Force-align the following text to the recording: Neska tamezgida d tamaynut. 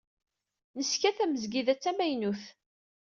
Neska 0.77 1.09
tamezgida 1.17 1.73
d 1.77 1.79
tamaynut. 1.83 2.43